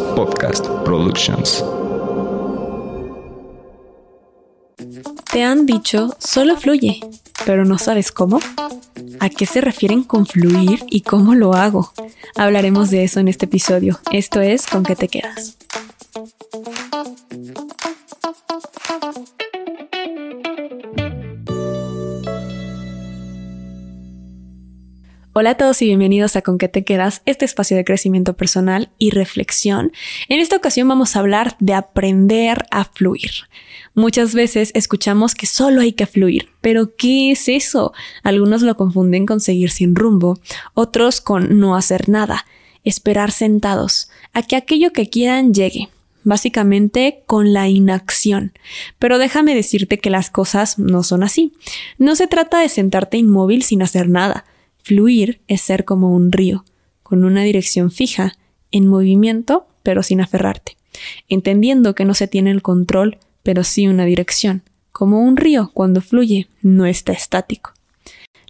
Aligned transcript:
Podcast 0.00 0.66
Productions. 0.84 1.64
Te 5.30 5.42
han 5.42 5.66
dicho 5.66 6.14
solo 6.18 6.56
fluye, 6.56 7.00
pero 7.44 7.64
no 7.64 7.78
sabes 7.78 8.12
cómo. 8.12 8.40
¿A 9.20 9.28
qué 9.28 9.44
se 9.44 9.60
refieren 9.60 10.04
con 10.04 10.26
fluir 10.26 10.84
y 10.88 11.02
cómo 11.02 11.34
lo 11.34 11.54
hago? 11.54 11.92
Hablaremos 12.36 12.90
de 12.90 13.04
eso 13.04 13.20
en 13.20 13.28
este 13.28 13.44
episodio. 13.46 13.98
Esto 14.12 14.40
es 14.40 14.66
¿Con 14.66 14.82
qué 14.82 14.96
te 14.96 15.08
quedas? 15.08 15.58
Hola 25.34 25.52
a 25.52 25.56
todos 25.56 25.80
y 25.80 25.86
bienvenidos 25.86 26.36
a 26.36 26.42
Con 26.42 26.58
qué 26.58 26.68
te 26.68 26.84
quedas, 26.84 27.22
este 27.24 27.46
espacio 27.46 27.74
de 27.74 27.86
crecimiento 27.86 28.34
personal 28.34 28.90
y 28.98 29.08
reflexión. 29.08 29.90
En 30.28 30.40
esta 30.40 30.56
ocasión 30.56 30.86
vamos 30.88 31.16
a 31.16 31.20
hablar 31.20 31.56
de 31.58 31.72
aprender 31.72 32.66
a 32.70 32.84
fluir. 32.84 33.30
Muchas 33.94 34.34
veces 34.34 34.72
escuchamos 34.74 35.34
que 35.34 35.46
solo 35.46 35.80
hay 35.80 35.94
que 35.94 36.04
fluir, 36.04 36.50
pero 36.60 36.94
¿qué 36.96 37.30
es 37.30 37.48
eso? 37.48 37.94
Algunos 38.22 38.60
lo 38.60 38.76
confunden 38.76 39.24
con 39.24 39.40
seguir 39.40 39.70
sin 39.70 39.94
rumbo, 39.94 40.38
otros 40.74 41.22
con 41.22 41.58
no 41.58 41.76
hacer 41.76 42.10
nada, 42.10 42.44
esperar 42.84 43.30
sentados, 43.30 44.10
a 44.34 44.42
que 44.42 44.56
aquello 44.56 44.92
que 44.92 45.08
quieran 45.08 45.54
llegue. 45.54 45.88
Básicamente 46.24 47.22
con 47.26 47.54
la 47.54 47.68
inacción. 47.68 48.52
Pero 48.98 49.18
déjame 49.18 49.54
decirte 49.54 49.98
que 49.98 50.10
las 50.10 50.30
cosas 50.30 50.78
no 50.78 51.02
son 51.02 51.24
así. 51.24 51.52
No 51.98 52.16
se 52.16 52.28
trata 52.28 52.60
de 52.60 52.68
sentarte 52.68 53.16
inmóvil 53.16 53.64
sin 53.64 53.82
hacer 53.82 54.08
nada 54.08 54.44
Fluir 54.82 55.40
es 55.48 55.60
ser 55.60 55.84
como 55.84 56.14
un 56.14 56.32
río, 56.32 56.64
con 57.02 57.24
una 57.24 57.42
dirección 57.42 57.90
fija, 57.90 58.34
en 58.70 58.86
movimiento, 58.86 59.66
pero 59.82 60.02
sin 60.02 60.20
aferrarte, 60.20 60.76
entendiendo 61.28 61.94
que 61.94 62.04
no 62.04 62.14
se 62.14 62.26
tiene 62.26 62.50
el 62.50 62.62
control, 62.62 63.18
pero 63.42 63.64
sí 63.64 63.86
una 63.86 64.04
dirección. 64.04 64.62
Como 64.90 65.20
un 65.20 65.36
río, 65.36 65.70
cuando 65.72 66.00
fluye, 66.00 66.48
no 66.62 66.86
está 66.86 67.12
estático. 67.12 67.72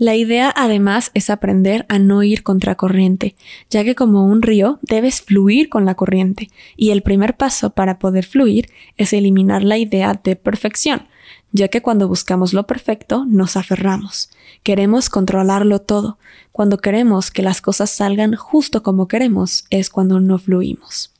La 0.00 0.14
idea 0.14 0.54
además 0.56 1.10
es 1.14 1.28
aprender 1.28 1.84
a 1.88 1.98
no 1.98 2.22
ir 2.22 2.44
contracorriente, 2.44 3.34
ya 3.68 3.82
que 3.82 3.96
como 3.96 4.26
un 4.26 4.42
río 4.42 4.78
debes 4.80 5.22
fluir 5.22 5.68
con 5.68 5.84
la 5.84 5.96
corriente, 5.96 6.50
y 6.76 6.90
el 6.90 7.02
primer 7.02 7.36
paso 7.36 7.70
para 7.70 7.98
poder 7.98 8.24
fluir 8.24 8.70
es 8.96 9.12
eliminar 9.12 9.64
la 9.64 9.76
idea 9.76 10.14
de 10.22 10.36
perfección, 10.36 11.08
ya 11.50 11.66
que 11.66 11.82
cuando 11.82 12.06
buscamos 12.06 12.52
lo 12.52 12.64
perfecto 12.64 13.24
nos 13.26 13.56
aferramos. 13.56 14.30
Queremos 14.62 15.10
controlarlo 15.10 15.80
todo. 15.80 16.18
Cuando 16.52 16.78
queremos 16.78 17.32
que 17.32 17.42
las 17.42 17.60
cosas 17.60 17.90
salgan 17.90 18.36
justo 18.36 18.84
como 18.84 19.08
queremos 19.08 19.64
es 19.70 19.90
cuando 19.90 20.20
no 20.20 20.38
fluimos. 20.38 21.12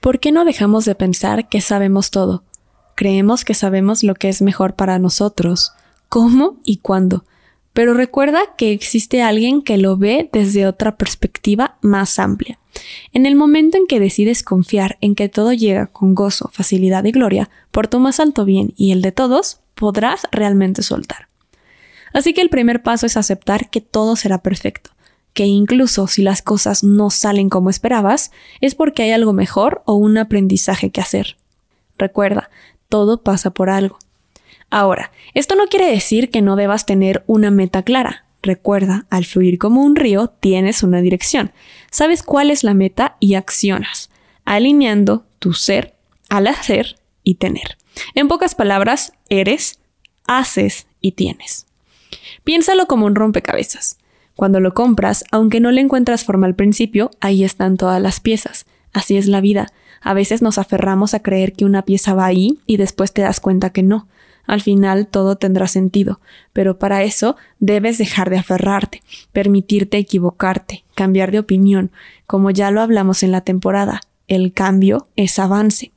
¿Por 0.00 0.18
qué 0.18 0.32
no 0.32 0.44
dejamos 0.44 0.84
de 0.86 0.96
pensar 0.96 1.48
que 1.48 1.60
sabemos 1.60 2.10
todo? 2.10 2.42
Creemos 2.96 3.44
que 3.44 3.54
sabemos 3.54 4.02
lo 4.02 4.16
que 4.16 4.28
es 4.28 4.42
mejor 4.42 4.74
para 4.74 4.98
nosotros, 4.98 5.72
cómo 6.08 6.56
y 6.64 6.78
cuándo. 6.78 7.24
Pero 7.74 7.92
recuerda 7.92 8.40
que 8.56 8.72
existe 8.72 9.20
alguien 9.20 9.60
que 9.60 9.76
lo 9.76 9.96
ve 9.98 10.30
desde 10.32 10.66
otra 10.66 10.96
perspectiva 10.96 11.76
más 11.82 12.18
amplia. 12.18 12.58
En 13.12 13.26
el 13.26 13.34
momento 13.34 13.76
en 13.76 13.86
que 13.86 14.00
decides 14.00 14.42
confiar 14.42 14.96
en 15.00 15.14
que 15.14 15.28
todo 15.28 15.52
llega 15.52 15.88
con 15.88 16.14
gozo, 16.14 16.50
facilidad 16.52 17.04
y 17.04 17.12
gloria, 17.12 17.50
por 17.70 17.88
tu 17.88 17.98
más 17.98 18.20
alto 18.20 18.44
bien 18.44 18.72
y 18.76 18.92
el 18.92 19.02
de 19.02 19.12
todos, 19.12 19.60
podrás 19.74 20.22
realmente 20.30 20.82
soltar. 20.82 21.28
Así 22.12 22.32
que 22.32 22.40
el 22.40 22.48
primer 22.48 22.82
paso 22.82 23.06
es 23.06 23.16
aceptar 23.16 23.70
que 23.70 23.80
todo 23.80 24.14
será 24.14 24.38
perfecto, 24.38 24.90
que 25.32 25.46
incluso 25.46 26.06
si 26.06 26.22
las 26.22 26.42
cosas 26.42 26.84
no 26.84 27.10
salen 27.10 27.48
como 27.48 27.70
esperabas, 27.70 28.30
es 28.60 28.76
porque 28.76 29.02
hay 29.02 29.10
algo 29.10 29.32
mejor 29.32 29.82
o 29.84 29.94
un 29.94 30.16
aprendizaje 30.16 30.90
que 30.90 31.00
hacer. 31.00 31.36
Recuerda, 31.98 32.50
todo 32.88 33.22
pasa 33.22 33.50
por 33.50 33.68
algo. 33.68 33.98
Ahora, 34.74 35.12
esto 35.34 35.54
no 35.54 35.68
quiere 35.68 35.86
decir 35.86 36.32
que 36.32 36.42
no 36.42 36.56
debas 36.56 36.84
tener 36.84 37.22
una 37.28 37.52
meta 37.52 37.84
clara. 37.84 38.24
Recuerda, 38.42 39.06
al 39.08 39.24
fluir 39.24 39.56
como 39.56 39.84
un 39.84 39.94
río 39.94 40.34
tienes 40.40 40.82
una 40.82 41.00
dirección. 41.00 41.52
Sabes 41.92 42.24
cuál 42.24 42.50
es 42.50 42.64
la 42.64 42.74
meta 42.74 43.16
y 43.20 43.34
accionas, 43.34 44.10
alineando 44.44 45.26
tu 45.38 45.52
ser 45.52 45.94
al 46.28 46.48
hacer 46.48 46.96
y 47.22 47.36
tener. 47.36 47.78
En 48.16 48.26
pocas 48.26 48.56
palabras, 48.56 49.12
eres, 49.28 49.78
haces 50.26 50.88
y 51.00 51.12
tienes. 51.12 51.66
Piénsalo 52.42 52.88
como 52.88 53.06
un 53.06 53.14
rompecabezas. 53.14 53.98
Cuando 54.34 54.58
lo 54.58 54.74
compras, 54.74 55.22
aunque 55.30 55.60
no 55.60 55.70
le 55.70 55.82
encuentras 55.82 56.24
forma 56.24 56.48
al 56.48 56.56
principio, 56.56 57.12
ahí 57.20 57.44
están 57.44 57.76
todas 57.76 58.02
las 58.02 58.18
piezas. 58.18 58.66
Así 58.92 59.16
es 59.16 59.28
la 59.28 59.40
vida. 59.40 59.68
A 60.00 60.14
veces 60.14 60.42
nos 60.42 60.58
aferramos 60.58 61.14
a 61.14 61.20
creer 61.20 61.52
que 61.52 61.64
una 61.64 61.82
pieza 61.82 62.14
va 62.14 62.26
ahí 62.26 62.58
y 62.66 62.76
después 62.76 63.12
te 63.12 63.22
das 63.22 63.38
cuenta 63.38 63.70
que 63.70 63.84
no. 63.84 64.08
Al 64.46 64.60
final 64.60 65.06
todo 65.06 65.36
tendrá 65.36 65.66
sentido, 65.66 66.20
pero 66.52 66.78
para 66.78 67.02
eso 67.02 67.36
debes 67.60 67.98
dejar 67.98 68.30
de 68.30 68.38
aferrarte, 68.38 69.02
permitirte 69.32 69.96
equivocarte, 69.96 70.84
cambiar 70.94 71.30
de 71.30 71.38
opinión, 71.38 71.90
como 72.26 72.50
ya 72.50 72.70
lo 72.70 72.80
hablamos 72.80 73.22
en 73.22 73.32
la 73.32 73.40
temporada. 73.40 74.00
El 74.28 74.52
cambio 74.52 75.08
es 75.16 75.38
avance. 75.38 75.92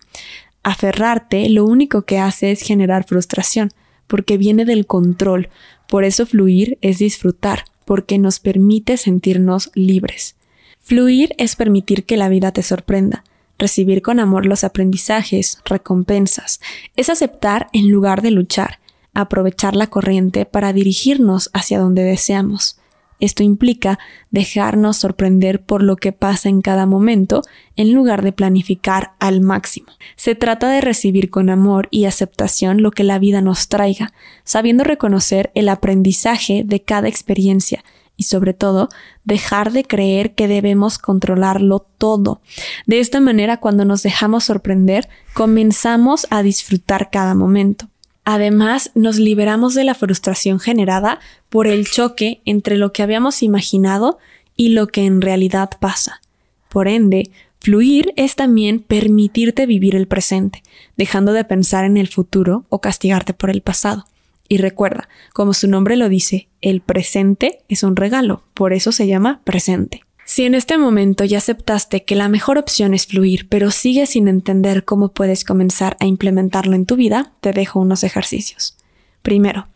Aferrarte 0.63 1.49
lo 1.49 1.65
único 1.65 2.03
que 2.03 2.19
hace 2.19 2.51
es 2.51 2.61
generar 2.61 3.05
frustración, 3.05 3.71
porque 4.07 4.37
viene 4.37 4.65
del 4.65 4.85
control. 4.85 5.49
Por 5.87 6.03
eso 6.03 6.25
fluir 6.25 6.77
es 6.81 6.99
disfrutar, 6.99 7.65
porque 7.85 8.17
nos 8.17 8.39
permite 8.39 8.97
sentirnos 8.97 9.71
libres. 9.75 10.35
Fluir 10.79 11.35
es 11.37 11.55
permitir 11.57 12.05
que 12.05 12.17
la 12.17 12.29
vida 12.29 12.51
te 12.51 12.63
sorprenda, 12.63 13.23
recibir 13.57 14.01
con 14.01 14.19
amor 14.19 14.45
los 14.45 14.63
aprendizajes, 14.63 15.59
recompensas, 15.65 16.59
es 16.95 17.09
aceptar 17.09 17.69
en 17.73 17.89
lugar 17.89 18.21
de 18.21 18.31
luchar, 18.31 18.79
aprovechar 19.13 19.75
la 19.75 19.87
corriente 19.87 20.45
para 20.45 20.73
dirigirnos 20.73 21.49
hacia 21.53 21.79
donde 21.79 22.03
deseamos. 22.03 22.79
Esto 23.19 23.41
implica 23.41 23.97
dejarnos 24.29 24.97
sorprender 24.97 25.63
por 25.63 25.81
lo 25.81 25.95
que 25.95 26.11
pasa 26.11 26.49
en 26.49 26.61
cada 26.61 26.85
momento 26.85 27.41
en 27.75 27.93
lugar 27.93 28.21
de 28.21 28.31
planificar 28.31 29.13
al 29.19 29.41
máximo. 29.41 29.87
Se 30.15 30.35
trata 30.35 30.69
de 30.69 30.81
recibir 30.81 31.31
con 31.31 31.49
amor 31.49 31.87
y 31.89 32.05
aceptación 32.05 32.83
lo 32.83 32.91
que 32.91 33.03
la 33.03 33.17
vida 33.17 33.41
nos 33.41 33.69
traiga, 33.69 34.13
sabiendo 34.43 34.83
reconocer 34.83 35.51
el 35.55 35.69
aprendizaje 35.69 36.63
de 36.63 36.83
cada 36.83 37.07
experiencia 37.07 37.83
y 38.17 38.23
sobre 38.23 38.53
todo 38.53 38.89
dejar 39.23 39.71
de 39.71 39.85
creer 39.85 40.33
que 40.33 40.47
debemos 40.47 40.97
controlarlo 40.97 41.85
todo. 41.97 42.41
De 42.87 42.99
esta 42.99 43.21
manera, 43.21 43.57
cuando 43.57 43.85
nos 43.85 44.03
dejamos 44.03 44.45
sorprender, 44.45 45.07
comenzamos 45.33 46.27
a 46.31 46.41
disfrutar 46.43 47.09
cada 47.11 47.35
momento. 47.35 47.87
Además, 48.25 48.91
nos 48.93 49.19
liberamos 49.19 49.73
de 49.73 49.85
la 49.85 49.93
frustración 49.93 50.59
generada 50.59 51.19
por 51.47 51.67
el 51.67 51.89
choque 51.89 52.41
entre 52.43 52.75
lo 52.75 52.91
que 52.91 53.03
habíamos 53.03 53.41
imaginado 53.41 54.17
y 54.57 54.69
lo 54.69 54.87
que 54.87 55.05
en 55.05 55.21
realidad 55.21 55.69
pasa. 55.79 56.19
Por 56.67 56.89
ende, 56.89 57.31
fluir 57.61 58.13
es 58.17 58.35
también 58.35 58.79
permitirte 58.79 59.65
vivir 59.65 59.95
el 59.95 60.07
presente, 60.07 60.61
dejando 60.97 61.31
de 61.31 61.45
pensar 61.45 61.85
en 61.85 61.95
el 61.95 62.09
futuro 62.09 62.65
o 62.67 62.81
castigarte 62.81 63.33
por 63.33 63.49
el 63.49 63.61
pasado. 63.61 64.05
Y 64.49 64.57
recuerda, 64.57 65.09
como 65.33 65.53
su 65.53 65.67
nombre 65.67 65.95
lo 65.95 66.09
dice, 66.09 66.47
el 66.61 66.81
presente 66.81 67.59
es 67.67 67.83
un 67.83 67.95
regalo, 67.95 68.43
por 68.53 68.73
eso 68.73 68.91
se 68.91 69.07
llama 69.07 69.41
presente. 69.43 70.03
Si 70.25 70.43
en 70.43 70.55
este 70.55 70.77
momento 70.77 71.23
ya 71.23 71.37
aceptaste 71.37 72.03
que 72.03 72.15
la 72.15 72.27
mejor 72.27 72.57
opción 72.57 72.93
es 72.93 73.07
fluir, 73.07 73.47
pero 73.47 73.71
sigues 73.71 74.09
sin 74.09 74.27
entender 74.27 74.83
cómo 74.83 75.13
puedes 75.13 75.45
comenzar 75.45 75.95
a 76.01 76.05
implementarlo 76.05 76.75
en 76.75 76.85
tu 76.85 76.97
vida, 76.97 77.31
te 77.39 77.53
dejo 77.53 77.79
unos 77.79 78.03
ejercicios. 78.03 78.77
Primero, 79.21 79.67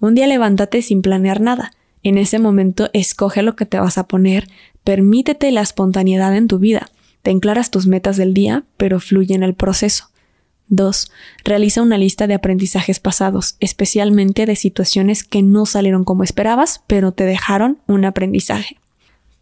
un 0.00 0.16
día 0.16 0.26
levántate 0.26 0.82
sin 0.82 1.00
planear 1.00 1.40
nada. 1.40 1.72
En 2.02 2.18
ese 2.18 2.40
momento 2.40 2.90
escoge 2.92 3.42
lo 3.42 3.54
que 3.54 3.66
te 3.66 3.78
vas 3.78 3.98
a 3.98 4.08
poner, 4.08 4.48
permítete 4.82 5.52
la 5.52 5.60
espontaneidad 5.60 6.36
en 6.36 6.48
tu 6.48 6.58
vida. 6.58 6.90
Te 7.22 7.30
enclaras 7.30 7.70
tus 7.70 7.86
metas 7.86 8.16
del 8.16 8.34
día, 8.34 8.64
pero 8.76 8.98
fluye 8.98 9.34
en 9.34 9.44
el 9.44 9.54
proceso. 9.54 10.09
2. 10.70 11.12
Realiza 11.44 11.82
una 11.82 11.98
lista 11.98 12.26
de 12.26 12.34
aprendizajes 12.34 12.98
pasados, 12.98 13.56
especialmente 13.60 14.46
de 14.46 14.56
situaciones 14.56 15.22
que 15.22 15.42
no 15.42 15.66
salieron 15.66 16.04
como 16.04 16.24
esperabas, 16.24 16.82
pero 16.86 17.12
te 17.12 17.24
dejaron 17.24 17.78
un 17.86 18.04
aprendizaje. 18.04 18.78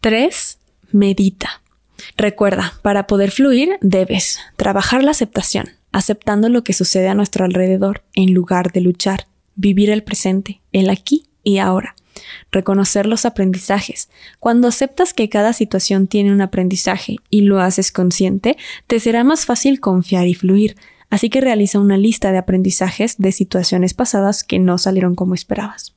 3 0.01 0.57
medita. 0.91 1.61
Recuerda, 2.17 2.73
para 2.81 3.07
poder 3.07 3.31
fluir 3.31 3.77
debes 3.81 4.39
trabajar 4.55 5.03
la 5.03 5.11
aceptación, 5.11 5.69
aceptando 5.91 6.49
lo 6.49 6.63
que 6.63 6.73
sucede 6.73 7.07
a 7.07 7.13
nuestro 7.13 7.45
alrededor 7.45 8.03
en 8.13 8.33
lugar 8.33 8.71
de 8.71 8.81
luchar, 8.81 9.27
vivir 9.55 9.89
el 9.89 10.03
presente, 10.03 10.61
el 10.71 10.89
aquí 10.89 11.25
y 11.43 11.57
ahora, 11.57 11.95
reconocer 12.51 13.05
los 13.05 13.25
aprendizajes. 13.25 14.09
Cuando 14.39 14.67
aceptas 14.67 15.13
que 15.13 15.29
cada 15.29 15.53
situación 15.53 16.07
tiene 16.07 16.31
un 16.31 16.41
aprendizaje 16.41 17.17
y 17.29 17.41
lo 17.41 17.59
haces 17.59 17.91
consciente, 17.91 18.57
te 18.87 18.99
será 18.99 19.23
más 19.23 19.45
fácil 19.45 19.79
confiar 19.79 20.27
y 20.27 20.33
fluir, 20.33 20.75
así 21.09 21.29
que 21.29 21.41
realiza 21.41 21.79
una 21.79 21.97
lista 21.97 22.31
de 22.31 22.37
aprendizajes 22.37 23.17
de 23.17 23.31
situaciones 23.31 23.93
pasadas 23.93 24.43
que 24.43 24.59
no 24.59 24.77
salieron 24.77 25.15
como 25.15 25.33
esperabas. 25.33 25.93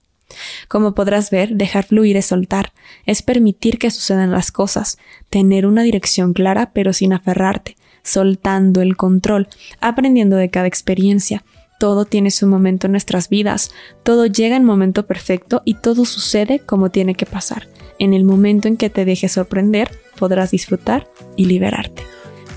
Como 0.69 0.94
podrás 0.94 1.31
ver, 1.31 1.56
dejar 1.56 1.85
fluir 1.85 2.17
es 2.17 2.26
soltar, 2.26 2.73
es 3.06 3.23
permitir 3.23 3.79
que 3.79 3.91
sucedan 3.91 4.31
las 4.31 4.50
cosas, 4.50 4.99
tener 5.31 5.67
una 5.67 5.82
dirección 5.82 6.32
clara 6.32 6.70
pero 6.73 6.93
sin 6.93 7.12
aferrarte, 7.12 7.76
soltando 8.03 8.81
el 8.81 8.97
control, 8.97 9.49
aprendiendo 9.81 10.37
de 10.37 10.50
cada 10.50 10.67
experiencia. 10.67 11.44
Todo 11.79 12.05
tiene 12.05 12.31
su 12.31 12.47
momento 12.47 12.87
en 12.87 12.93
nuestras 12.93 13.29
vidas, 13.29 13.73
todo 14.05 14.26
llega 14.26 14.56
en 14.56 14.64
momento 14.64 15.06
perfecto 15.06 15.62
y 15.64 15.75
todo 15.75 16.05
sucede 16.05 16.61
como 16.61 16.91
tiene 16.91 17.14
que 17.14 17.26
pasar. 17.26 17.69
En 17.99 18.14
el 18.14 18.25
momento 18.25 18.69
en 18.69 18.76
que 18.76 18.91
te 18.91 19.05
dejes 19.05 19.32
sorprender, 19.32 19.91
podrás 20.17 20.50
disfrutar 20.50 21.09
y 21.37 21.47
liberarte. 21.47 22.05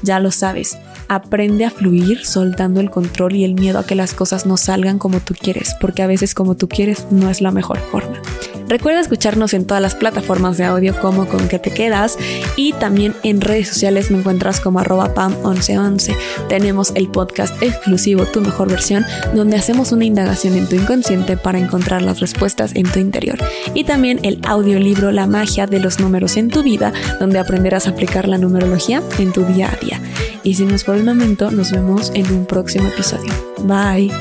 Ya 0.04 0.20
lo 0.20 0.32
sabes, 0.32 0.78
aprende 1.08 1.66
a 1.66 1.70
fluir 1.70 2.26
soltando 2.26 2.80
el 2.80 2.90
control 2.90 3.36
y 3.36 3.44
el 3.44 3.54
miedo 3.54 3.80
a 3.80 3.86
que 3.86 3.96
las 3.96 4.14
cosas 4.14 4.46
no 4.46 4.58
salgan 4.58 5.00
como 5.00 5.20
tú 5.20 5.34
quieres, 5.40 5.76
porque 5.80 6.04
a 6.04 6.08
veces 6.08 6.34
como 6.34 6.56
tú 6.56 6.68
quieres 6.68 7.08
no 7.12 7.30
es 7.30 7.42
la 7.42 7.52
mejor 7.52 7.80
forma. 7.80 8.22
Recuerda 8.68 9.00
escucharnos 9.00 9.54
en 9.54 9.66
todas 9.66 9.82
las 9.82 9.94
plataformas 9.94 10.58
de 10.58 10.64
audio 10.64 11.00
como 11.00 11.28
con 11.28 11.48
que 11.48 11.60
te 11.60 11.72
quedas 11.72 12.18
y 12.56 12.74
también 12.74 13.14
en 13.22 13.42
redes 13.42 13.68
sociales 13.68 14.10
me 14.10 14.18
encuentras 14.18 14.60
como 14.60 14.80
arroba 14.80 15.14
pam1111. 15.14 16.16
Tenemos 16.50 16.92
el 16.96 17.08
podcast 17.08 17.62
exclusivo 17.62 18.26
Tu 18.26 18.42
Mejor 18.42 18.70
Versión 18.70 19.06
donde 19.36 19.58
hacemos 19.58 19.92
una 19.92 20.06
indagación 20.06 20.56
en 20.56 20.68
tu 20.68 20.76
inconsciente 20.76 21.38
para 21.38 21.60
encontrar 21.60 22.02
las 22.02 22.20
respuestas 22.20 22.76
en 22.76 22.92
tu 22.92 23.00
interior. 23.00 23.38
Y 23.76 23.84
también 23.84 24.20
el 24.24 24.40
audiolibro 24.48 25.12
La 25.12 25.28
magia 25.28 25.68
de 25.68 25.80
los 25.80 26.00
números 26.00 26.36
en 26.36 26.50
tu 26.50 26.64
vida 26.64 26.92
donde 27.20 27.38
aprenderás 27.38 27.86
a 27.86 27.92
aplicar 27.92 28.28
la 28.28 28.40
numerología 28.40 29.04
en 29.20 29.32
tu 29.32 29.46
día 29.46 29.72
a 29.72 29.86
día. 29.86 30.02
Y 30.46 30.54
sin 30.54 30.72
más 30.72 30.84
por 30.84 30.96
el 30.96 31.04
momento, 31.04 31.50
nos 31.50 31.72
vemos 31.72 32.12
en 32.14 32.32
un 32.32 32.46
próximo 32.46 32.88
episodio. 32.88 33.34
Bye. 33.64 34.12